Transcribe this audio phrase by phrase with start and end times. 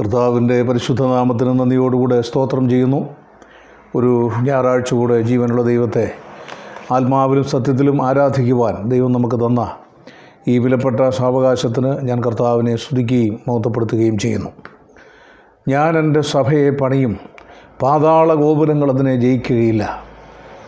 [0.00, 3.08] കർത്താവിന്റെ പരിശുദ്ധനാമത്തിന് നന്ദിയോടുകൂടെ സ്തോത്രം ചെയ്യുന്നു.
[3.94, 6.10] ഒരു ഞായറാഴ്ച കൂടെ ജീവനുള്ള ദൈവത്തെ
[6.92, 9.72] ആത്മാവിലും സത്യത്തിലും ആരാധിക്കുവാൻ ദൈവം നമുക്ക് തന്ന
[10.48, 14.50] ഈ വിലപ്പെട്ട സാവകാശത്തിന് ഞാൻ കർത്താവിനെ സ്തുതിക്കുകയും മഹത്വപ്പെടുത്തുകയും ചെയ്യുന്നു.
[15.68, 17.16] ഞാൻ എന്റെ സഭയെ പണിയും
[17.82, 20.02] പാതാള ഗോപുരങ്ങൾ അതിനെ ജയിക്കുകയില്ല.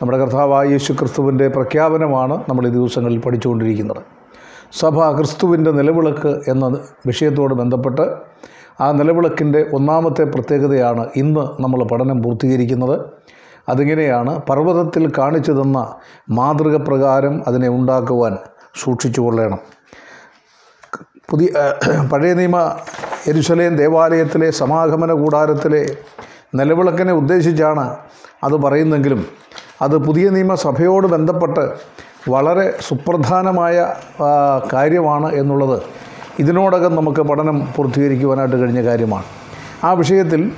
[0.03, 4.03] നമ്മുടെ കർത്താവായ യേശു ക്രിസ്തുവിന്റെ പ്രഖ്യാപനമാണ് നമ്മൾ ഈ ദിവസങ്ങളിൽ പഠിച്ചുകൊണ്ടിരിക്കുന്നത്.
[4.73, 6.67] സഭ ക്രിസ്തുവിന്റെ നിലവിളക്ക് എന്ന
[7.07, 8.37] വിഷയത്തോട് ബന്ധപ്പെട്ട്
[8.81, 12.97] ആ നിലവിളക്കിന്റെ ഒന്നാമത്തെ പ്രത്യേകതയാണ് ഇന്ന് നമ്മൾ പഠനം പൂർത്തീകരിക്കുന്നത്.
[13.69, 15.79] അതിങ്ങനെയാണ് പർവതത്തിൽ കാണിച്ചു തന്ന
[16.31, 18.37] മാതൃക പ്രകാരം അതിനെ ഉണ്ടാക്കുവാൻ
[18.83, 19.61] സൂക്ഷിച്ചു കൊള്ളണം.
[21.31, 21.49] പുതിയ
[22.13, 22.57] പഴയ നിയമ
[23.29, 25.83] എരുസലേം ദേവാലയത്തിലെ സമാഗമന കൂടാരത്തിലെ
[26.55, 27.97] നിലവിളക്കിനെ ഉദ്ദേശിച്ചാണ്
[28.45, 29.27] അത് പറയുന്നെങ്കിലും
[29.83, 31.65] അത് പുതിയ നിയമസഭയോട് ബന്ധപ്പെട്ട്
[32.29, 33.95] വളരെ സുപ്രധാനമായ
[34.73, 35.79] കാര്യമാണ് എന്നുള്ളത്
[36.39, 39.25] ഇതിനോടകം നമുക്ക് പഠനം പൂർത്തീകരിക്കുവാനായിട്ട് കഴിഞ്ഞ കാര്യമാണ്.
[39.85, 40.53] ആ വിഷയത്തിൽ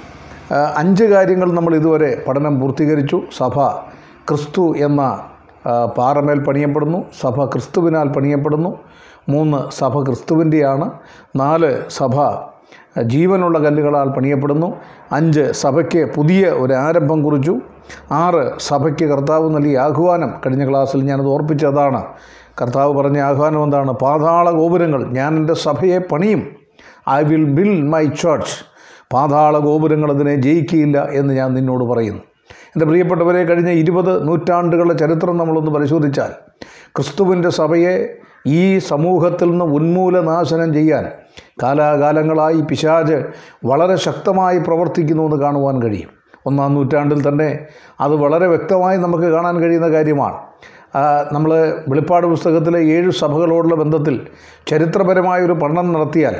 [0.77, 3.22] അഞ്ച് കാര്യങ്ങൾ നമ്മൾ ഇതുവരെ പഠനം പൂർത്തീകരിച്ചു.
[3.36, 3.56] സഭ
[4.28, 5.02] ക്രിസ്തു എന്ന
[5.98, 7.05] പാറമേൽ പണിയപ്പെടുന്നു.
[7.20, 8.78] സഭ ക്രിസ്തുവിനാൽ പണിയപ്പെടുന്നു.
[9.28, 10.91] മൂന്ന് സഭ ക്രിസ്തുവിന്റെയാണ്.
[11.36, 12.14] നാല് സഭ
[13.02, 14.77] ജീവനുള്ള കല്ലുകളാൽ പണിയപ്പെടുന്നു.
[15.12, 17.55] അഞ്ച് സഭയ്ക്ക് പുതിയ ഒരു ആരംഭം കുറിച്ചു.
[18.12, 22.02] ആറ് സഭയ്ക്ക് കർത്താവ് നൽകിയ ആഹ്വാനം കഴിഞ്ഞ ക്ലാസ്സിൽ ഞാനത് ഓർപ്പിച്ചതാണ്.
[22.61, 23.92] കർത്താവ് പറഞ്ഞ ആഹ്വാനം എന്താണ്?
[23.92, 25.06] പാതാള ഗോപുരങ്ങൾ.
[25.06, 26.56] ഞാൻ എന്റെ സഭയെ പണിയും.
[27.11, 28.64] I will build my church
[29.12, 32.23] പാതാള ഗോപുരങ്ങൾ അതിനെ ജയിക്കുകയില്ല എന്ന് ഞാൻ നിന്നോട് പറയുന്നു.
[32.53, 36.31] എന്റെ പ്രിയപ്പെട്ടവരെ കഴിഞ്ഞ ഇരുപത് നൂറ്റാണ്ടുകളുടെ ചരിത്രം നമ്മളൊന്ന് പരിശോധിച്ചാൽ
[36.97, 38.14] ക്രിസ്തുവിന്റെ സഭയെ
[38.47, 41.06] ഈ സമൂഹത്തിൽ നിന്ന് ഉന്മൂലനാശനം ചെയ്യാൻ
[41.62, 43.25] കാലാകാലങ്ങളായി പിശാജ്
[43.64, 46.09] വളരെ ശക്തമായി പ്രവർത്തിക്കുന്നു എന്ന് കാണുവാൻ കഴിയും.
[46.47, 47.67] ഒന്നാം നൂറ്റാണ്ടിൽ തന്നെ
[48.01, 50.47] അത് വളരെ വ്യക്തമായി നമുക്ക് കാണാൻ കഴിയുന്ന കാര്യമാണ്.
[51.33, 54.27] നമ്മൾ വെളിപ്പാട് പുസ്തകത്തിലെ ഏഴ് സഭകളോടുള്ള ബന്ധത്തിൽ
[54.67, 56.36] ചരിത്രപരമായ ഒരു പഠനം നടത്തിയാൽ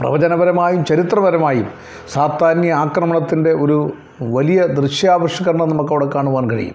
[0.00, 1.66] പ്രവചനപരമായും ചരിത്രപരമായും
[2.12, 6.74] സാത്താന്യ ആക്രമണത്തിന്റെ ഒരു വലിയ ദൃശ്യാവിഷ്കരണം നമുക്കവിടെ കാണുവാൻ കഴിയും.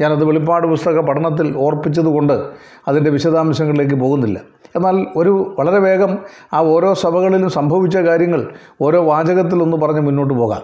[0.00, 2.42] ഞാനത് വെളിപ്പാട് പുസ്തക പഠനത്തിൽ ഓർപ്പിച്ചതുകൊണ്ട്
[2.88, 4.40] അതിന്റെ വിശദാംശങ്ങളിലേക്ക് പോകുന്നില്ല.
[4.76, 6.18] എന്നാൽ ഒരു വളരെ വേഗം
[6.52, 8.48] ആ ഓരോ സഭകളിലും സംഭവിച്ച കാര്യങ്ങൾ
[8.80, 10.62] ഓരോ വാചകത്തിലൊന്ന് പറഞ്ഞ് മുന്നോട്ട് പോകാം.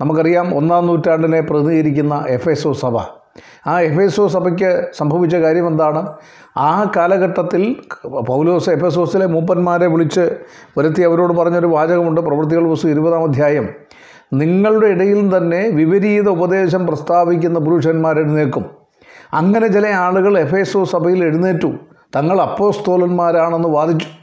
[0.00, 3.21] നമുക്കറിയാം ഒന്നാം നൂറ്റാണ്ടിനെ പ്രതിനിധീകരിക്കുന്ന എഫ് എസ് സഭ
[3.66, 6.12] ആ എഫ് എസ് ഒ സഭയ്ക്ക് സംഭവിച്ച കാര്യം എന്താണ്
[6.56, 7.76] ആ കാലഘട്ടത്തിൽ
[8.28, 10.36] പൗലോസ് എഫ് എസ് ഒസിലെ മൂപ്പന്മാരെ വിളിച്ച്
[10.78, 13.68] വരുത്തി അവരോട് പറഞ്ഞൊരു വാചകമുണ്ട് പ്രവൃത്തികൾ പുസ്തകം ഇരുപതാം അധ്യായം.
[14.34, 18.64] നിങ്ങളുടെ ഇടയിൽ തന്നെ വിപരീത ഉപദേശം പ്രസ്താവിക്കുന്ന പുരുഷന്മാർ എഴുന്നേക്കും
[19.32, 21.72] അങ്ങനെ ചില ആളുകൾ എഫ് എസ് ഒ സഭയിൽ എഴുന്നേറ്റു.
[22.16, 24.21] തങ്ങൾ അപ്പോസ്തോലന്മാരാണെന്ന് വാദിച്ചു.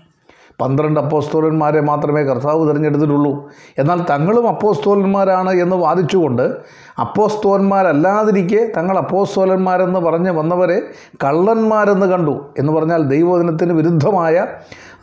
[0.62, 3.50] പന്ത്രണ്ട് അപ്പോസ്തോലന്മാരെ മാത്രമേ കർത്താവ് തിരഞ്ഞെടുത്തിട്ടുള്ളൂ.
[3.78, 6.56] എന്നാൽ തങ്ങളും അപ്പോസ്തോലന്മാരാണ് എന്ന് വാദിച്ചുകൊണ്ട്
[7.00, 10.82] അപ്പോസ്തോലന്മാരല്ലാതിരിക്കെ തങ്ങൾ അപ്പോസ്തോലന്മാരെന്ന് പറഞ്ഞ് വന്നവരെ
[11.24, 14.48] കള്ളന്മാരെന്ന് കണ്ടു എന്ന് പറഞ്ഞാൽ ദൈവദിനത്തിന് വിരുദ്ധമായ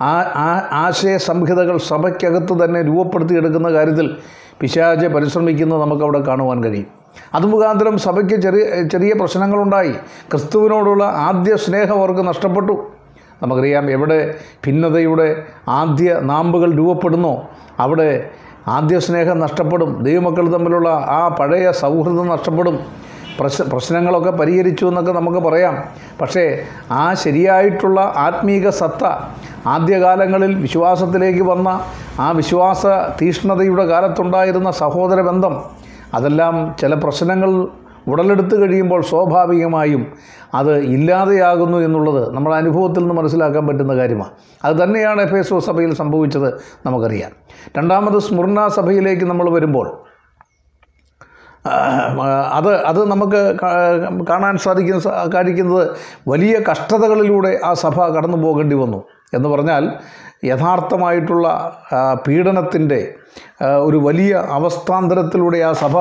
[0.00, 4.16] ആ ആ ആശയ സംഹിതകൾ സഭയ്ക്കകത്ത് തന്നെ രൂപപ്പെടുത്തിയെടുക്കുന്ന കാര്യത്തിൽ
[4.60, 6.86] പിശാചെ പരിശ്രമിക്കുന്നത് നമുക്കവിടെ കാണുവാൻ കഴിയും.
[7.34, 9.92] അത് മുഖാന്തരം സഭയ്ക്ക് ചെറിയ ചെറിയ പ്രശ്നങ്ങളുണ്ടായി.
[10.30, 12.95] ക്രിസ്തുവിനോടുള്ള ആദ്യ സ്നേഹം അവർക്ക് നഷ്ടപ്പെട്ടു.
[13.42, 14.34] നമുക്കറിയാം എവിടെ
[14.66, 17.48] ഭിന്നതയുടെ ആദ്യ നാമ്പുകൾ രൂപപ്പെടുന്നോ
[17.78, 18.30] അവിടെ
[18.68, 22.78] ആദ്യ സ്നേഹം നഷ്ടപ്പെടും ദൈവമക്കൾ തമ്മിലുള്ള ആ പഴയ സൗഹൃദം നഷ്ടപ്പെടും
[23.40, 25.84] പ്രശ് പ്രശ്നങ്ങളൊക്കെ പരിഹരിച്ചു എന്നൊക്കെ നമുക്ക് പറയാം.
[26.20, 29.04] പക്ഷേ ആ ശരിയായിട്ടുള്ള ആത്മീക സത്ത
[29.66, 31.68] ആദ്യകാലങ്ങളിൽ വിശ്വാസത്തിലേക്ക് വന്ന
[32.20, 32.86] ആ വിശ്വാസ
[33.22, 35.64] തീഷ്ണതയുടെ കാലത്തുണ്ടായിരുന്ന സഹോദര ബന്ധം
[36.14, 37.66] അതെല്ലാം ചില പ്രശ്നങ്ങൾ
[38.08, 40.12] ഉടലെടുത്ത് കഴിയുമ്പോൾ സ്വാഭാവികമായും
[40.54, 44.30] അത് ഇല്ലാതെയാകുന്നു എന്നുള്ളത് നമ്മുടെ അനുഭവത്തിൽ നിന്ന് മനസ്സിലാക്കാൻ പറ്റുന്ന കാര്യമാണ്.
[44.64, 47.30] അത് തന്നെയാണ് എഫ് എസ് ഒ സഭയിൽ സംഭവിച്ചത് നമുക്കറിയാം.
[47.78, 50.06] രണ്ടാമത് സ്മുർണ സഭയിലേക്ക് നമ്മൾ വരുമ്പോൾ
[52.52, 53.56] അത് അത് നമുക്ക്
[54.28, 55.96] കാണാൻ സാധിക്കുന്ന കാണിക്കുന്നത്
[56.28, 59.04] വലിയ കഷ്ടതകളിലൂടെ ആ സഭ കടന്നു പോകേണ്ടി വന്നു.
[59.34, 59.92] എന്ന് പറഞ്ഞാൽ
[60.44, 61.76] യഥാർത്ഥമായിട്ടുള്ള
[62.28, 63.14] പീഡനത്തിന്റെ
[63.84, 65.98] ഒരു വലിയ അവസ്ഥാന്തരത്തിലൂടെ ആ സഭ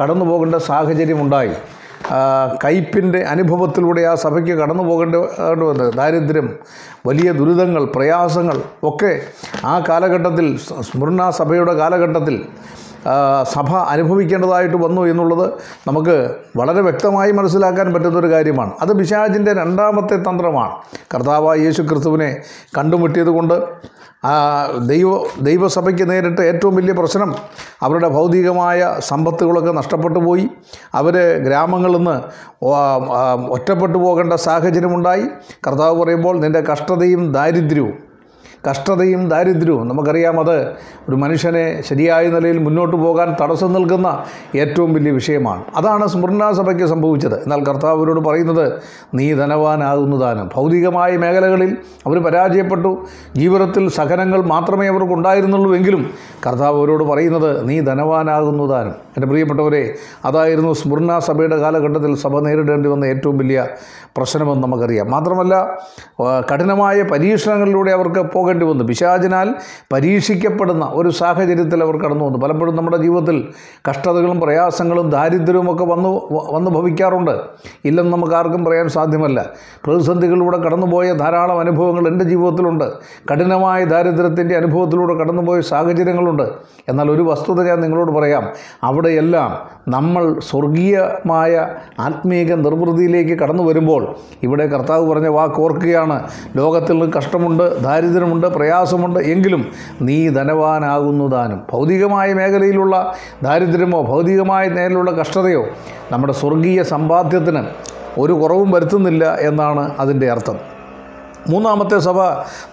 [0.00, 1.54] കടന്നു പോകേണ്ട സാഹചര്യമുണ്ടായി
[2.64, 5.16] കയ്പിന്റെ അനുഭവത്തിലൂടെ ആ സഭയ്ക്ക് കടന്നു പോകേണ്ട
[5.62, 6.48] വന്നത് ദാരിദ്ര്യം
[7.06, 9.12] വലിയ ദുരിതങ്ങൾ പ്രയാസങ്ങൾ ഒക്കെ
[9.64, 10.48] ആ കാലഘട്ടത്തിൽ
[10.82, 12.36] സ്മൃണ സഭയുടെ കാലഘട്ടത്തിൽ
[13.52, 15.50] സഭ അനുഭവിക്കേണ്ടതായിട്ട് വന്നു എന്നുള്ളത്
[15.88, 18.72] നമുക്ക് വളരെ വ്യക്തമായി മനസ്സിലാക്കാൻ പറ്റുന്നൊരു കാര്യമാണ്.
[18.80, 20.76] അത് പിശാചിന്റെ രണ്ടാമത്തെ തന്ത്രമാണ്.
[21.14, 22.40] കർത്താവായ യേശു ക്രിസ്തുവിനെ
[22.78, 23.56] കണ്ടുമുട്ടിയത് കൊണ്ട്
[24.86, 25.10] ദൈവ
[25.42, 27.34] ദൈവസഭയ്ക്ക് നേരിട്ട ഏറ്റവും വലിയ പ്രശ്നം
[27.82, 30.48] അവരുടെ ഭൗതികമായ സമ്പത്തുകളൊക്കെ നഷ്ടപ്പെട്ടു പോയി.
[30.94, 31.16] അവർ
[31.46, 32.16] ഗ്രാമങ്ങളിൽ നിന്ന്
[33.50, 35.26] ഒറ്റപ്പെട്ടു പോകേണ്ട സാഹചര്യമുണ്ടായി.
[35.66, 38.11] കർത്താവ് പറയുമ്പോൾ നിന്റെ കഷ്ടതയും ദാരിദ്ര്യവും
[38.68, 39.88] കഷ്ടതയും ദാരിദ്ര്യവും.
[39.88, 40.56] നമുക്കറിയാം അത്
[41.08, 44.08] ഒരു മനുഷ്യനെ ശരിയായ നിലയിൽ മുന്നോട്ട് പോകാൻ തടസ്സം നിൽക്കുന്ന
[44.56, 45.64] ഏറ്റവും വലിയ വിഷയമാണ്.
[45.76, 47.36] അതാണ് സ്മൃണ സഭയ്ക്ക് സംഭവിച്ചത്.
[47.42, 48.72] എന്നാൽ കർത്താവ് അവരോട് പറയുന്നത്
[49.14, 51.76] നീ ധനവാനാകുന്നതാനും ഭൗതികമായ മേഖലകളിൽ
[52.06, 52.92] അവർ പരാജയപ്പെട്ടു.
[53.36, 56.10] ജീവിതത്തിൽ സഹനങ്ങൾ മാത്രമേ അവർക്കുണ്ടായിരുന്നുള്ളൂ എങ്കിലും
[56.46, 59.94] കർത്താവ് അവരോട് പറയുന്നത് നീ ധനവാനാകുന്നതാനും എന്റെ പ്രിയപ്പെട്ടവരെ
[60.24, 63.66] അതായിരുന്നു സ്മൃണ സഭയുടെ കാലഘട്ടത്തിൽ സഭ നേരിടേണ്ടി വന്ന ഏറ്റവും വലിയ
[64.16, 65.10] പ്രശ്നമെന്ന് നമുക്കറിയാം.
[65.10, 65.54] മാത്രമല്ല
[66.52, 68.84] കഠിനമായ പരീക്ഷണങ്ങളിലൂടെ അവർക്ക് പോകേണ്ടി വന്നു.
[68.84, 69.54] പിശാചിനാൽ
[69.92, 72.38] പരീക്ഷിക്കപ്പെടുന്ന ഒരു സാഹചര്യത്തിൽ അവർ കടന്നു വന്നു.
[72.38, 73.48] പലപ്പോഴും നമ്മുടെ ജീവിതത്തിൽ
[73.90, 77.30] കഷ്ടതകളും പ്രയാസങ്ങളും ദാരിദ്ര്യവും ഒക്കെ വന്നു വന്നു ഭവിക്കാറുണ്ട്.
[77.84, 79.50] ഇല്ലെന്ന് നമുക്ക് ആർക്കും പറയാൻ സാധ്യമല്ല.
[79.84, 82.84] പ്രതിസന്ധികളിലൂടെ കടന്നുപോയ ധാരാളം അനുഭവങ്ങൾ എന്റെ ജീവിതത്തിലുണ്ട്.
[83.32, 86.42] കഠിനമായ ദാരിദ്ര്യത്തിന്റെ അനുഭവത്തിലൂടെ കടന്നുപോയ സാഹചര്യങ്ങളുണ്ട്.
[86.88, 88.48] എന്നാൽ ഒരു വസ്തുത ഞാൻ നിങ്ങളോട് പറയാം.
[88.82, 89.58] അവിടെയെല്ലാം
[89.88, 91.68] നമ്മൾ സ്വർഗീയമായ
[92.00, 96.28] ആത്മീക നിർവൃതിയിലേക്ക് കടന്നു വരുമ്പോൾ ഇവിടെ കർത്താവ് പറഞ്ഞ വാക്ക് ഓർക്കുകയാണ്.
[96.56, 101.62] ലോകത്തിൽ കഷ്ടമുണ്ട് ദാരിദ്ര്യമുണ്ട് പ്രയാസമുണ്ട് എങ്കിലും നീ ധനവാനാകുന്നു താനും.
[101.72, 105.64] ഭൗതികമായ മേഖലയിലുള്ള ദാരിദ്ര്യമോ ഭൗതികമായ നേരിലുള്ള കഷ്ടതയോ
[106.12, 107.66] നമ്മുടെ സ്വർഗീയ സമ്പാദ്യത്തിന്
[108.18, 110.58] ഒരു കുറവും വരുത്തുന്നില്ല എന്നാണ് അതിന്റെ അർത്ഥം.
[111.48, 112.20] മൂന്നാമത്തെ സഭ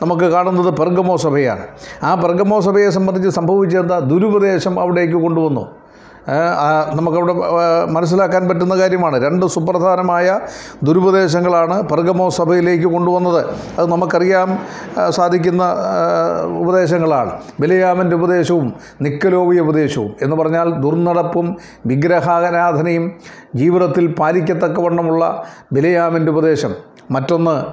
[0.02, 1.68] നമുക്ക് കാണുന്നത് പെർഗമോ സഭയാണ്.
[2.04, 5.68] ആ പെർഗമോ സഭയെ സംബന്ധിച്ച് സംഭവിച്ചെന്താ ദുരുപദേശം അവിടേക്ക് കൊണ്ടുവന്നു.
[6.96, 7.34] നമുക്കവിടെ
[7.92, 9.26] മനസ്സിലാക്കാൻ പറ്റുന്ന കാര്യമാണ്.
[9.26, 10.40] രണ്ട് സുപ്രധാനമായ
[10.84, 13.46] ദുരുപദേശങ്ങളാണ് പെർഗമോ സഭയിലേക്ക് കൊണ്ടുവന്നത്.
[13.80, 14.58] അത് നമുക്കറിയാൻ
[15.10, 15.64] സാധിക്കുന്ന
[16.60, 17.32] ഉപദേശങ്ങളാണ്.
[17.60, 23.12] ബലിയാമന്റെ ഉപദേശവും നിക്കലോവിയ ഉപദേശവും എന്ന് പറഞ്ഞാൽ ദുർനടപ്പും വിഗ്രഹാരാധനയും
[23.56, 25.44] ജീവിതത്തിൽ പാലിക്കത്തക്കവണ്ണമുള്ള
[25.74, 26.76] ബലിയാമന്റെ ഉപദേശം.
[27.12, 27.64] മറ്റൊന്ന്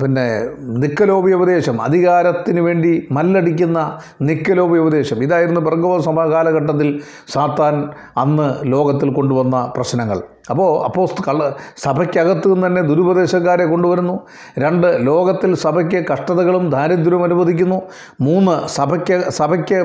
[0.00, 5.22] പിന്നെ നിക്കലോപി ഉപദേശം അധികാരത്തിന് വേണ്ടി മല്ലടിക്കുന്ന നിക്കലോപി ഉപദേശം.
[5.22, 10.22] ഇതായിരുന്നു ബർഗവ സഭ കാലഘട്ടത്തിൽ സാത്താൻ അന്ന് ലോകത്തിൽ കൊണ്ടുവന്ന പ്രശ്നങ്ങൾ.
[10.50, 11.42] അപ്പോൾ അപ്പോൾ കള്ള
[11.76, 14.16] സഭയ്ക്കകത്ത് നിന്ന് തന്നെ ദുരുപദേശക്കാരെ കൊണ്ടുവരുന്നു.
[14.58, 17.78] രണ്ട് ലോകത്തിൽ സഭയ്ക്ക് കഷ്ടതകളും ദാരിദ്ര്യവും അനുവദിക്കുന്നു.
[18.20, 19.78] മൂന്ന് സഭയ്ക്ക് സഭയ്ക്ക്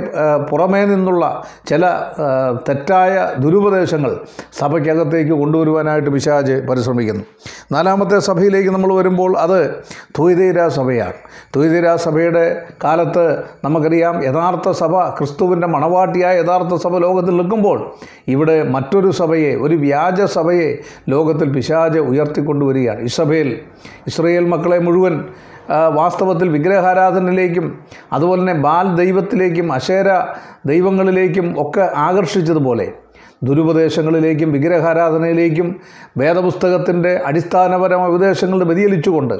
[0.50, 1.86] പുറമേ നിന്നുള്ള ചില
[2.70, 4.20] തെറ്റായ ദുരുപദേശങ്ങൾ
[4.60, 7.24] സഭയ്ക്കകത്തേക്ക് കൊണ്ടുവരുവാനായിട്ട് പിശാജ് പരിശ്രമിക്കുന്നു.
[7.72, 9.60] നാലാമത്തെ സഭയിലേക്ക് നമ്മൾ വരുമ്പോൾ അത്
[10.18, 11.14] ദ്വൈതീര സഭയാണ്.
[11.56, 17.92] ദ്വൈതീര സഭയുടെ കാലത്ത് നമുക്കറിയാം യഥാർത്ഥ സഭ ക്രിസ്തുവിന്റെ മണവാട്ടിയായ യഥാർത്ഥ സഭ ലോകത്തിൽ നിൽക്കുമ്പോൾ
[18.28, 20.55] ഇവിടെ മറ്റൊരു സഭയെ ഒരു വ്യാജ സഭയെ
[21.10, 23.00] ലോകത്തിൽ പിശാജ് ഉയർത്തിക്കൊണ്ടുവരികയാണ്.
[23.00, 23.60] ഇസബേൽ
[24.08, 25.24] ഇസ്രയേൽ മക്കളെ മുഴുവൻ
[25.70, 27.80] വാസ്തവത്തിൽ വിഗ്രഹാരാധനയിലേക്കും
[28.14, 30.10] അതുപോലെ തന്നെ ബാൽ ദൈവത്തിലേക്കും അശേര
[30.66, 32.92] ദൈവങ്ങളിലേക്കും ഒക്കെ ആകർഷിച്ചതുപോലെ
[33.44, 35.76] ദുരുപദേശങ്ങളിലേക്കും വിഗ്രഹാരാധനയിലേക്കും
[36.18, 39.34] വേദപുസ്തകത്തിന്റെ അടിസ്ഥാനപരമായ ഉപദേശങ്ങളുടെ വ്യതിയലിച്ചുകൊണ്ട്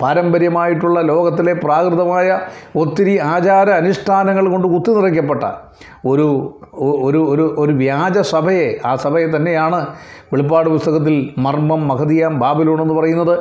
[0.00, 2.40] പാരമ്പര്യമായിട്ടുള്ള ലോകത്തിലെ പ്രാകൃതമായ
[2.76, 5.44] ഒത്തിരി ആചാര അനുഷ്ഠാനങ്ങൾ കൊണ്ട് കുത്തിനിറയ്ക്കപ്പെട്ട
[6.06, 6.26] ഒരു
[7.02, 9.86] ഒരു ഒരു വ്യാജ സഭയെ ആ സഭയെ തന്നെയാണ്
[10.32, 13.38] വെളിപ്പാട് പുസ്തകത്തിൽ മർമ്മം മഹതിയാം ബാബിലോൺ എന്ന് പറയുന്നത്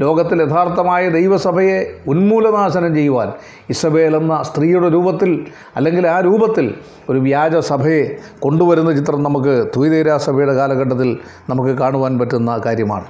[0.00, 3.32] ലോകത്തിൽ യഥാർത്ഥമായ ദൈവസഭയെ ഉന്മൂലനാശനം ചെയ്യുവാൻ
[3.70, 5.46] ഇസബേൽ എന്ന സ്ത്രീയുടെ രൂപത്തിൽ
[5.76, 6.74] അല്ലെങ്കിൽ ആ രൂപത്തിൽ
[7.10, 11.18] ഒരു വ്യാജ സഭയെ കൊണ്ടുവരുന്ന ചിത്രം നമുക്ക് തുയിതേരാ സഭയുടെ കാലഘട്ടത്തിൽ
[11.50, 13.04] നമുക്ക് കാണുവാൻ പറ്റുന്ന കാര്യമാണ്.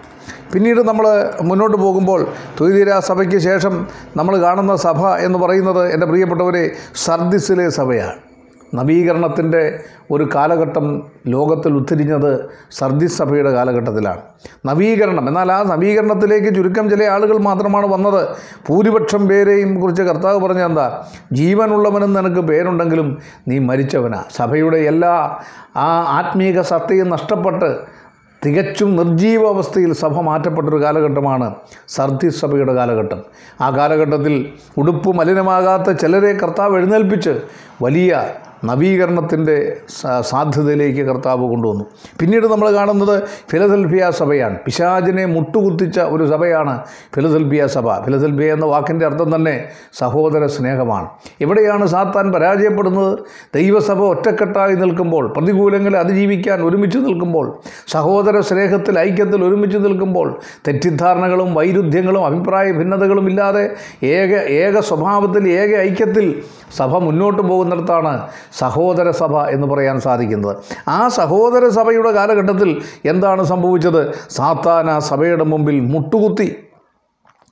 [0.53, 1.07] പിന്നീട് നമ്മൾ
[1.43, 2.27] മുന്നോട്ട് പോകുമ്പോൾ
[2.61, 3.87] തുയിതീരാ സഭയ്ക്ക് ശേഷം
[4.17, 8.30] നമ്മൾ കാണുന്ന സഭ എന്ന് പറയുന്നത് എന്റെ പ്രിയപ്പെട്ടവരെ സർദിസിലെ സഭയാണ്.
[8.75, 9.81] നവീകരണത്തിന്റെ
[10.11, 14.21] ഒരു കാലഘട്ടം ലോകത്തിൽ ഉദ്ധരിഞ്ഞത് സർദിസ് സഭയുടെ കാലഘട്ടത്തിലാണ്.
[14.67, 18.29] നവീകരണം എന്നാൽ ആ നവീകരണത്തിലേക്ക് ചുരുക്കം ചില ആളുകൾ മാത്രമാണ് വന്നത്.
[18.69, 21.07] ഭൂരിപക്ഷം പേരെയും കുറിച്ച് കർത്താവ് പറഞ്ഞ എന്താ?
[21.33, 23.19] ജീവനുള്ളവനെന്ന് നിനക്ക് പേരുണ്ടെങ്കിലും
[23.49, 24.25] നീ മരിച്ചവനാ.
[24.37, 25.41] സഭയുടെ എല്ലാ
[25.77, 25.89] ആ
[26.19, 28.01] ആത്മീക സത്തയും നഷ്ടപ്പെട്ട്
[28.47, 31.55] തികച്ചും നിർജീവ അവസ്ഥയിൽ സഭ മാറ്റപ്പെട്ടൊരു കാലഘട്ടമാണ്
[31.89, 33.23] സർദീസ് സഭയുടെ കാലഘട്ടം.
[33.61, 37.41] ആ കാലഘട്ടത്തിൽ ഉടുപ്പ് മലിനമാകാത്ത ചിലരെ കർത്താവ് എഴുന്നേൽപ്പിച്ച്
[37.83, 38.25] വലിയ
[38.65, 39.77] നവീകരണത്തിന്റെ
[40.21, 41.85] സാധ്യതയിലേക്ക് കർത്താവ് കൊണ്ടുവന്നു.
[42.21, 44.59] പിന്നീട് നമ്മൾ കാണുന്നത് ഫിലദൽഫിയ സഭയാണ്.
[44.67, 46.79] പിശാജിനെ മുട്ടുകുത്തിച്ച ഒരു സഭയാണ്
[47.15, 48.05] ഫിലദൽഫിയ സഭ.
[48.05, 51.09] ഫിലദൽഫിയ എന്ന വാക്കിന്റെ അർത്ഥം തന്നെ സഹോദര സ്നേഹമാണ്.
[51.41, 53.19] എവിടെയാണ് സാത്താൻ പരാജയപ്പെടുന്നത്?
[53.55, 62.73] ദൈവസഭ ഒറ്റക്കെട്ടായി നിൽക്കുമ്പോൾ പ്രതികൂലങ്ങളെ അതിജീവിക്കാൻ ഒരുമിച്ച് നിൽക്കുമ്പോൾ സഹോദര സ്നേഹത്തിൽ ഐക്യത്തിൽ ഒരുമിച്ച് നിൽക്കുമ്പോൾ തെറ്റിദ്ധാരണകളും വൈരുദ്ധ്യങ്ങളും അഭിപ്രായ
[62.73, 63.71] ഭിന്നതകളും ഇല്ലാതെ
[64.03, 66.43] ഏക ഏക സ്വഭാവത്തിൽ ഏക ഐക്യത്തിൽ
[66.77, 68.21] സഭ മുന്നോട്ട് പോകുന്നിടത്താണ്
[68.59, 70.57] സഹോദര സഭ എന്ന് പറയാൻ സാധിക്കുന്നത്.
[70.89, 74.15] ആ സഹോദര സഭയുടെ കാലഘട്ടത്തിൽ എന്താണ് സംഭവിച്ചത്?
[74.31, 76.57] സാത്താൻ ആ സഭയുടെ മുമ്പിൽ മുട്ടുകുത്തി.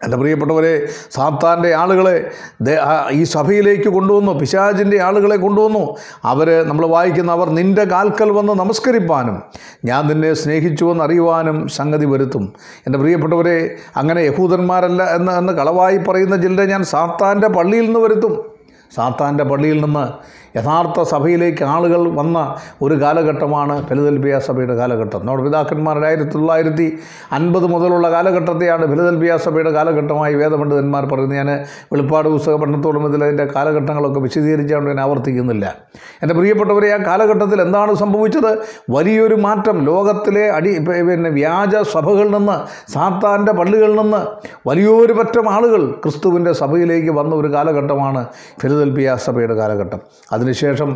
[0.04, 2.30] എന്റെ പ്രിയപ്പെട്ടവരെ സാത്താന്റെ ആളുകളെ
[3.10, 4.32] ഈ സഭയിലേക്ക് കൊണ്ടുവന്നു.
[4.32, 5.96] പിശാചിന്റെ ആളുകളെ കൊണ്ടുവന്നു.
[6.24, 9.42] അവർ നമ്മൾ വായിക്കുന്ന അവർ നിന്റെ കാൽക്കൽ വന്ന് നമസ്കരിപ്പാനും
[9.84, 12.52] ഞാൻ നിന്നെ സ്നേഹിച്ചുവെന്ന് അറിയുവാനും സംഗതി വരുത്തും.
[12.86, 18.44] എന്റെ പ്രിയപ്പെട്ടവരെ അങ്ങനെ യഹൂദന്മാരല്ല എന്ന് എന്ന് കളവായി പറയുന്ന ചിലരെ ഞാൻ സാത്താന്റെ പള്ളിയിൽ നിന്ന് വരുത്തും.
[18.96, 20.06] സാത്താന്റെ പള്ളിയിൽ നിന്ന്
[20.58, 22.38] യഥാർത്ഥ സഭയിലേക്ക് ആളുകൾ വന്ന
[22.82, 25.20] ഒരു കാലഘട്ടമാണ് ഫിലദൽബിയ സഭയുടെ കാലഘട്ടം.
[25.26, 26.86] നമ്മുടെ പിതാക്കന്മാരുടെ ആയിരത്തി തൊള്ളായിരത്തി
[27.32, 31.38] അൻപത് മുതലുള്ള കാലഘട്ടത്തെയാണ് ഫിലദൽബിയ സഭയുടെ കാലഘട്ടമായി വേദപണ്ഡിതന്മാർ പറയുന്നത്.
[31.40, 31.50] ഞാൻ
[31.92, 35.66] വെളിപ്പാട് പുസ്തക പഠനത്തോടും ഇതിൽ അതിന്റെ കാലഘട്ടങ്ങളൊക്കെ വിശദീകരിച്ചുകൊണ്ട് ഞാൻ ആവർത്തിക്കുന്നില്ല.
[36.22, 38.50] എന്റെ പ്രിയപ്പെട്ടവരെ ആ കാലഘട്ടത്തിൽ എന്താണ് സംഭവിച്ചത്?
[38.90, 39.76] വലിയൊരു മാറ്റം.
[39.90, 40.72] ലോകത്തിലെ അടി
[41.08, 42.56] പിന്നെ വ്യാജ സഭകളിൽ നിന്ന്
[42.92, 44.20] സാത്താന്റെ പള്ളികളിൽ നിന്ന്
[44.68, 48.22] വലിയൊരു പറ്റം ആളുകൾ ക്രിസ്തുവിന്റെ സഭയിലേക്ക് വന്ന ഒരു കാലഘട്ടമാണ്
[48.62, 50.00] ഫിലദൽബിയ സഭയുടെ കാലഘട്ടം.
[50.48, 50.90] അതിനുശേഷം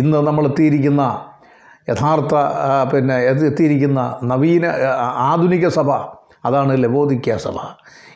[0.00, 1.02] ഇന്ന് നമ്മൾ എത്തിയിരിക്കുന്ന
[1.90, 2.34] യഥാർത്ഥ
[2.92, 4.66] പിന്നെ എത്തിയിരിക്കുന്ന നവീന
[5.30, 5.90] ആധുനിക സഭ
[6.48, 7.58] അതാണ് ലവോദിക്ക സഭ.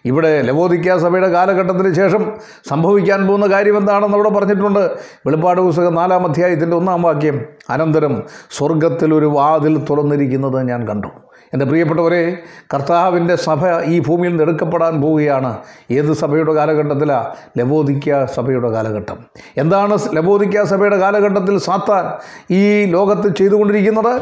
[0.04, 2.22] ഇവിടെ ലവോദിക്ക സഭയുടെ കാലഘട്ടത്തിന് ശേഷം
[2.68, 4.82] സംഭവിക്കാൻ പോകുന്ന കാര്യം എന്താണെന്ന് അവിടെ പറഞ്ഞിട്ടുണ്ട്.
[5.26, 7.38] വെളിപ്പാട് പുസ്തകം നാലാം അധ്യായത്തിന്റെ ഒന്നാം വാക്യം
[7.70, 8.14] അനന്തരം
[8.58, 11.10] സ്വർഗത്തിൽ ഒരു വാതിൽ തുറന്നിരിക്കുന്നത് ഞാൻ കണ്ടു.
[11.54, 12.36] എന്റെ പ്രിയപ്പെട്ടവരെ
[12.74, 15.58] കർത്താവിന്റെ സഭ ഈ ഭൂമിയിൽ നിന്ന് എടുക്കപ്പെടാൻ പോവുകയാണ്.
[15.90, 17.28] ഏത് സഭയുടെ കാലഘട്ടത്തിലാണ്
[17.58, 19.18] ലബോദിക്ക സഭയുടെ കാലഘട്ടം.
[19.56, 22.12] എന്താണ് ലബോദിക്ക സഭയുടെ കാലഘട്ടത്തിൽ സാത്താൻ
[22.50, 24.20] ഈ ലോകത്ത് ചെയ്തുകൊണ്ടിരിക്കുന്നത്?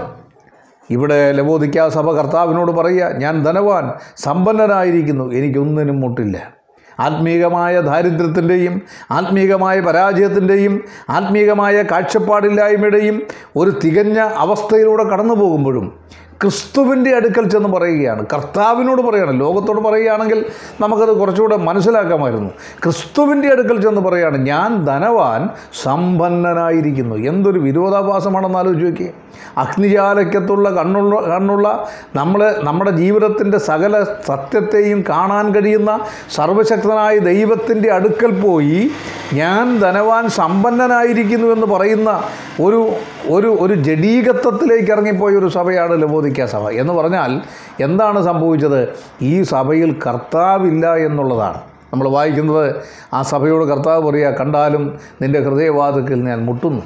[0.90, 6.56] ഇവിടെ ലബോദിക്ക സഭ കർത്താവിനോട് പറയുക ഞാൻ ധനവാൻ സമ്പന്നനായിരിക്കുന്നു എനിക്കൊന്നിനും മുട്ടില്ല.
[7.00, 10.80] ആത്മീകമായ ദാരിദ്ര്യത്തിന്റെയും ആത്മീകമായ പരാജയത്തിന്റെയും
[11.10, 13.22] ആത്മീകമായ കാഴ്ചപ്പാടില്ലായ്മയുടെയും
[13.56, 16.05] ഒരു തികഞ്ഞ അവസ്ഥയിലൂടെ കടന്നു പോകുമ്പോഴും
[16.42, 18.26] ക്രിസ്തുവിന്റെ അടുക്കൽ ചെന്ന് പറയുകയാണ്.
[18.32, 19.40] കർത്താവിനോട് പറയുകയാണ്.
[19.40, 20.44] ലോകത്തോട് പറയുകയാണെങ്കിൽ
[20.80, 22.50] നമുക്കത് കുറച്ചുകൂടെ മനസ്സിലാക്കാമായിരുന്നു.
[22.84, 25.48] ക്രിസ്തുവിന്റെ അടുക്കൽ ചെന്ന് പറയുകയാണ് ഞാൻ ധനവാൻ
[25.82, 27.16] സമ്പന്നനായിരിക്കുന്നു.
[27.16, 29.10] എന്തൊരു വിരോധാഭാസമാണെന്ന് ആലോചിച്ച്
[29.58, 36.00] അഗ്നിജാലയ്ക്കത്തുള്ള കണ്ണുള്ള കണ്ണുള്ള നമ്മൾ നമ്മുടെ ജീവിതത്തിന്റെ സകല സത്യത്തെയും കാണാൻ കഴിയുന്ന
[36.34, 38.90] സർവശക്തനായ ദൈവത്തിന്റെ അടുക്കൽ പോയി
[39.32, 42.22] ഞാൻ ധനവാൻ സമ്പന്നനായിരിക്കുന്നു എന്ന് പറയുന്ന
[42.62, 42.90] ഒരു
[43.30, 46.70] ഒരു ഒരു ജഡീകത്വത്തിലേക്ക് ഇറങ്ങിപ്പോയ ഒരു സഭയാണ് ലബോദിക്ക സഭ.
[46.70, 47.40] എന്ന് പറഞ്ഞാൽ
[47.80, 48.88] എന്താണ് സംഭവിച്ചത്?
[49.22, 51.60] ഈ സഭയിൽ കർത്താവില്ല എന്നുള്ളതാണ്.
[51.92, 52.74] നമ്മൾ വായിക്കുന്നത്
[53.14, 56.82] ആ സഭയോട് കർത്താവ് പറയുക കണ്ടാലും നിന്റെ ഹൃദയവാതുക്കൽ ഞാൻ മുട്ടുന്നു.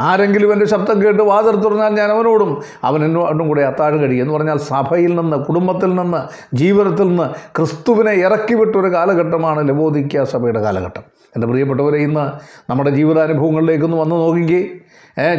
[0.00, 4.58] ആരെങ്കിലും എന്റെ ശബ്ദം കേട്ട് വാതിൽ തുറന്നാൽ ഞാൻ അവനോടും അവൻ എന്നോടും കൂടെ അത്താഴം കഴിയും എന്ന് പറഞ്ഞാൽ
[4.58, 6.20] സഭയിൽ നിന്ന് കുടുംബത്തിൽ നിന്ന്
[6.56, 11.02] ജീവിതത്തിൽ നിന്ന് ക്രിസ്തുവിനെ ഇറക്കി വിട്ടൊരു കാലഘട്ടമാണ് ലബോദിക്ക സഭയുടെ കാലഘട്ടം.
[11.36, 12.30] എന്റെ പ്രിയപ്പെട്ടവരെ ഇന്ന്
[12.70, 14.68] നമ്മുടെ ജീവിതാനുഭവങ്ങളിലേക്കൊന്ന് വന്ന് നോക്കിക്കേ.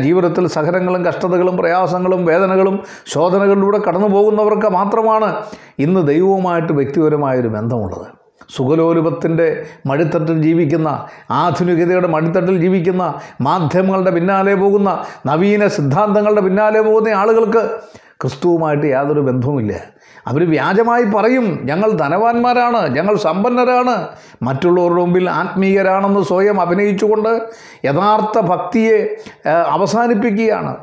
[0.02, 5.36] ജീവിതത്തിൽ സഹനങ്ങളും കഷ്ടതകളും പ്രയാസങ്ങളും വേദനകളും ശോധനകളിലൂടെ കടന്നു പോകുന്നവർക്ക് മാത്രമാണ്
[5.80, 8.21] ഇന്ന് ദൈവവുമായിട്ട് വ്യക്തിപരമായൊരു ബന്ധമുള്ളത്.
[8.50, 17.64] സുഖലോലുപത്തിന്റെ മടിത്തട്ടിൽ ജീവിക്കുന്ന ആധുനികതയുടെ മടിത്തട്ടിൽ ജീവിക്കുന്ന മാധ്യമങ്ങളുടെ പിന്നാലെ പോകുന്ന നവീന സിദ്ധാന്തങ്ങളുടെ പിന്നാലെ പോകുന്ന ആളുകൾക്ക്
[18.22, 19.74] ക്രിസ്തുവുമായിട്ട് യാതൊരു ബന്ധവുമില്ല.
[20.28, 24.08] അവർ വ്യാജമായി പറയും ഞങ്ങൾ ധനവാന്മാരാണ് ഞങ്ങൾ സമ്പന്നരാണ്
[24.44, 27.42] മറ്റുള്ളവരുടെ മുമ്പിൽ ആത്മീയരാണെന്ന് സ്വയം അഭിനയിച്ചുകൊണ്ട്
[27.86, 29.16] യഥാർത്ഥ ഭക്തിയെ
[29.50, 30.76] അവസാനിപ്പിക്കുകയാണ്.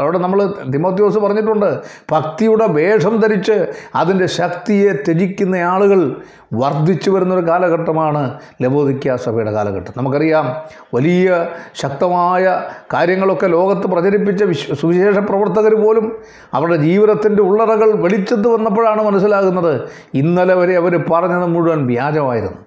[0.00, 1.80] അവിടെ നമ്മൾ തിമോത്യോസ് പറഞ്ഞിട്ടുണ്ട്
[2.12, 6.22] ഭക്തിയുടെ വേഷം ധരിച്ച് അതിന്റെ ശക്തിയെ ത്യജിക്കുന്ന ആളുകൾ
[6.54, 9.92] വർദ്ധിച്ചു വരുന്നൊരു കാലഘട്ടമാണ് ലബോദിക്ക സഭയുടെ കാലഘട്ടം.
[9.96, 10.56] നമുക്കറിയാം
[10.94, 12.62] വലിയ ശക്തമായ
[12.94, 16.12] കാര്യങ്ങളൊക്കെ ലോകത്ത് പ്രചരിപ്പിച്ച വിശ്വ സുവിശേഷ പ്രവർത്തകർ പോലും
[16.54, 18.48] അവരുടെ ജീവിതത്തിന്റെ ഉള്ളറകൾ വെളിച്ചത്ത്
[18.82, 19.72] വന്നപ്പോഴാണ് മനസ്സിലാകുന്നത്
[20.14, 22.58] ഇന്നലെ വരെ അവർ പറഞ്ഞത് മുഴുവൻ വ്യാജമായിരുന്നു.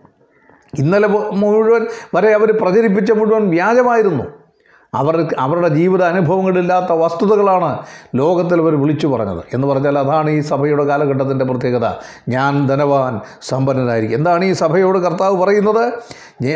[0.79, 1.07] ഇന്നലെ
[1.41, 1.83] മുഴുവൻ
[2.15, 4.25] വരെ അവർ പ്രചരിപ്പിച്ച മുഴുവൻ വ്യാജമായിരുന്നു.
[4.95, 7.79] അവർ അവരുടെ ജീവിത അനുഭവങ്ങളില്ലാത്ത വസ്തുതകളാണ്
[8.15, 9.43] ലോകത്തിൽ അവർ വിളിച്ചു പറഞ്ഞത്.
[9.53, 11.87] എന്ന് പറഞ്ഞാൽ അതാണ് ഈ സഭയുടെ കാലഘട്ടത്തിന്റെ പ്രത്യേകത.
[12.29, 14.17] ഞാൻ ധനവാൻ സമ്പന്നനായിരിക്കും.
[14.17, 15.85] എന്താണ് ഈ സഭയോട് കർത്താവ് പറയുന്നത്?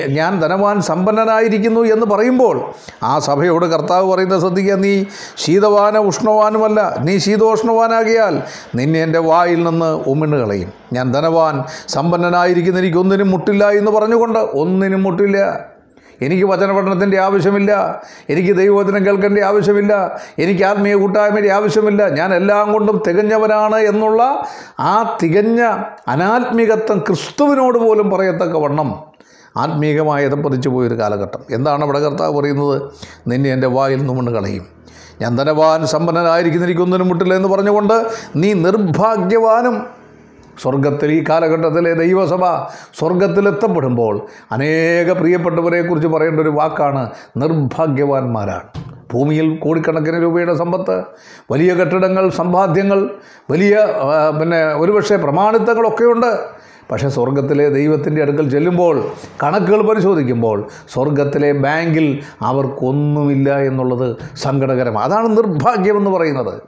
[0.10, 2.56] ഞാൻ ധനവാൻ സമ്പന്നനായിരിക്കുന്നു എന്ന് പറയുമ്പോൾ
[3.04, 4.76] ആ സഭയോട് കർത്താവ് പറയുന്നത് ശ്രദ്ധിക്കുക.
[4.76, 5.04] നീ
[5.38, 8.42] ശീതവാന ഉഷ്ണവാനുമല്ല നീ ശീതോഷ്ണവാനാകിയാൽ
[8.76, 10.72] നിന്നെ എന്റെ വായിൽ നിന്ന് ഉമിണ് കളയും.
[10.94, 15.60] ഞാൻ ധനവാൻ സമ്പന്നനായിരിക്കുന്ന എനിക്ക് ഒന്നിനും മുട്ടില്ല എന്ന് പറഞ്ഞുകൊണ്ട് ഒന്നിനും മുട്ടില്ല.
[16.22, 18.02] എനിക്ക് വചന പഠനത്തിന്റെ ആവശ്യമില്ല.
[18.30, 20.22] എനിക്ക് ദൈവവചനം കേൾക്കേണ്ട ആവശ്യമില്ല.
[20.40, 22.10] എനിക്ക് ആത്മീയ കൂട്ടായ്മയുടെ ആവശ്യമില്ല.
[22.10, 24.48] ഞാൻ എല്ലാം കൊണ്ടും തികഞ്ഞവനാണ് എന്നുള്ള
[24.80, 25.62] ആ തികഞ്ഞ
[26.08, 29.04] അനാത്മികത്വം ക്രിസ്തുവിനോട് പോലും പറയത്തക്ക വണ്ണം
[29.58, 31.40] ആത്മീകമായി എതപ്പതിച്ചു പോയൊരു കാലഘട്ടം.
[31.52, 32.82] എന്താണ് അവിടെ കർത്താവ് പറയുന്നത്?
[33.28, 34.80] നിന്നെ എന്റെ വായിൽ നിന്ന് മണ്ണ് കളയും
[35.22, 39.99] ഞാൻ ധനവാൻ സമ്പന്നനായിരിക്കുന്ന എനിക്കൊന്നിനും മുട്ടില്ല എന്ന് പറഞ്ഞുകൊണ്ട് നീ നിർഭാഗ്യവാനും
[40.62, 42.46] സ്വർഗത്തിൽ ഈ കാലഘട്ടത്തിലെ ദൈവസഭ
[43.00, 44.16] സ്വർഗത്തിലെത്തപ്പെടുമ്പോൾ
[44.58, 47.04] അനേക പ്രിയപ്പെട്ടവരെക്കുറിച്ച് പറയേണ്ട ഒരു വാക്കാണ്
[47.44, 48.70] നിർഭാഗ്യവാന്മാരാണ്.
[49.12, 50.96] ഭൂമിയിൽ കോടിക്കണക്കിന് രൂപയുടെ സമ്പത്ത്
[51.52, 53.00] വലിയ കെട്ടിടങ്ങൾ സമ്പാദ്യങ്ങൾ
[53.52, 53.76] വലിയ
[54.40, 56.32] പിന്നെ ഒരുപക്ഷെ പ്രമാണിത്തങ്ങളൊക്കെയുണ്ട്.
[56.92, 59.04] പക്ഷേ സ്വർഗത്തിലെ ദൈവത്തിന്റെ അടുക്കൽ ചെല്ലുമ്പോൾ
[59.44, 65.06] കണക്കുകൾ പരിശോധിക്കുമ്പോൾ സ്വർഗത്തിലെ ബാങ്കിൽ അവർക്കൊന്നുമില്ല എന്നുള്ളത് സങ്കടകരമാണ്.
[65.06, 66.62] അതാണ് നിർഭാഗ്യമെന്ന് പറയുന്നത്.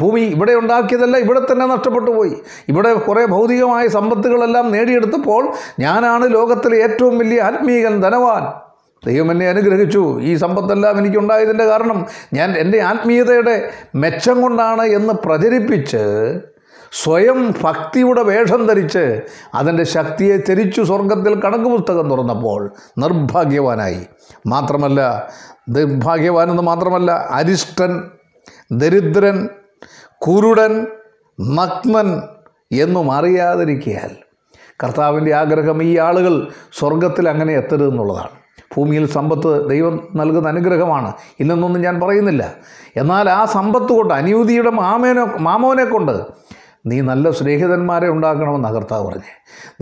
[0.00, 2.32] ഭൂമി ഇവിടെ ഉണ്ടാക്കിയതല്ല ഇവിടെ തന്നെ നഷ്ടപ്പെട്ടു പോയി.
[2.68, 8.42] ഇവിടെ കുറേ ഭൗതികമായ സമ്പത്തുകളെല്ലാം നേടിയെടുത്തപ്പോൾ ഞാനാണ് ലോകത്തിലെ ഏറ്റവും വലിയ ആത്മീകൻ ധനവാൻ.
[9.06, 10.20] ദൈവം എന്നെ അനുഗ്രഹിച്ചു.
[10.20, 15.96] ഈ സമ്പത്തെല്ലാം എനിക്കുണ്ടായതിന്റെ കാരണം ഞാൻ എന്റെ ആത്മീയതയുടെ മെച്ചം കൊണ്ടാണ് എന്ന് പ്രചരിപ്പിച്ച്
[17.02, 19.20] സ്വയം ഭക്തിയുടെ വേഷം ധരിച്ച്
[19.54, 24.06] അതിന്റെ ശക്തിയെ തിരിച്ചു സ്വർഗത്തിൽ കണക്ക് പുസ്തകം തുറന്നപ്പോൾ നിർഭാഗ്യവാനായി.
[24.46, 25.28] മാത്രമല്ല
[25.68, 28.10] നിർഭാഗ്യവാനെന്ന് മാത്രമല്ല അരിഷ്ടൻ
[28.72, 29.48] ദരിദ്രൻ
[30.28, 30.86] കുരുടൻ
[31.40, 32.22] നഗ്നൻ
[32.72, 34.10] എന്നും അറിയാതിരിക്കയാൽ
[34.84, 36.48] കർത്താവിന്റെ ആഗ്രഹം ഈ ആളുകൾ
[36.78, 38.44] സ്വർഗത്തിൽ അങ്ങനെ എത്തരുതെന്നുള്ളതാണ്
[38.76, 41.12] ഭൂമിയിൽ സമ്പത്ത് ദൈവം നൽകുന്ന അനുഗ്രഹമാണ്.
[41.40, 42.54] ഇല്ലെന്നൊന്നും ഞാൻ പറയുന്നില്ല.
[42.96, 46.43] എന്നാൽ ആ സമ്പത്ത് കൊണ്ട് അനൂതിയുടെ മാമേനെ മാമോനെ കൊണ്ട്
[46.86, 49.30] നീ നല്ല സ്നേഹിതന്മാരെ ഉണ്ടാക്കണമെന്ന് കർത്താവ് പറഞ്ഞത്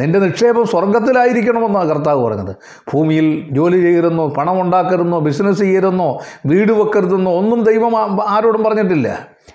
[0.01, 2.53] നിന്റെ നിക്ഷേപം സ്വർഗത്തിലായിരിക്കണമെന്നാണ് കർത്താവ് പറഞ്ഞത്.
[2.91, 6.09] ഭൂമിയിൽ ജോലി ചെയ്യരുന്നോ പണം ഉണ്ടാക്കരുന്നോ ബിസിനസ് ചെയ്യരുന്നോ
[6.47, 7.95] വീട് വെക്കരുതെന്നോ ഒന്നും ദൈവം
[8.35, 9.09] ആരോടും പറഞ്ഞിട്ടില്ല.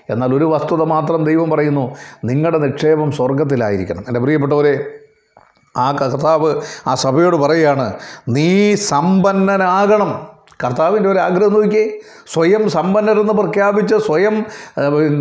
[0.10, 4.76] എന്നാൽ ഒരു വസ്തുത മാത്രം ദൈവം പറയുന്നു നിങ്ങളുടെ നിക്ഷേപം സ്വർഗത്തിലായിരിക്കണം എന്റെ പ്രിയപ്പെട്ടവരെ
[5.78, 6.50] ആ കർത്താവ്
[6.88, 7.94] ആ സഭയോട് പറയുകയാണ്
[8.30, 10.37] നീ സമ്പന്നനാകണം.
[10.64, 11.86] കർത്താവിന്റെ ഒരു ആഗ്രഹം നോക്കിയേ.
[12.34, 14.36] സ്വയം സമ്പന്നരെന്ന് പ്രഖ്യാപിച്ച് സ്വയം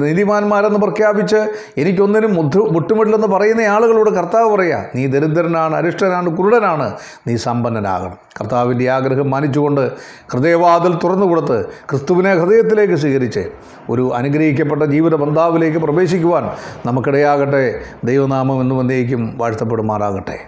[0.02, 1.40] നീതിമാന്മാരെന്ന് പ്രഖ്യാപിച്ച്
[1.78, 6.94] എനിക്കൊന്നിനും മുട്ട് മുട്ടുമിടില്ലെന്ന് പറയുന്ന ആളുകളോട് കർത്താവ് പറയുക നീ ദരിദ്രനാണ് അരിഷ്ടനാണ് കുരുടനാണ്
[7.28, 8.16] നീ സമ്പന്നനാകണം.
[8.40, 9.92] കർത്താവിന്റെ ആഗ്രഹം മാനിച്ചുകൊണ്ട്
[10.32, 13.44] ഹൃദയവാതിൽ തുറന്നു കൊടുത്ത് ക്രിസ്തുവിനെ ഹൃദയത്തിലേക്ക് സ്വീകരിച്ച്
[13.90, 16.50] ഒരു അനുഗ്രഹിക്കപ്പെട്ട ജീവിത ബന്ധാവിലേക്ക് പ്രവേശിക്കുവാൻ
[16.86, 17.64] നമുക്കിടയാകട്ടെ.
[18.04, 20.38] ദൈവനാമം എന്നും എന്നേക്കും വാഴ്ത്തപ്പെടുമാറാകട്ടെ.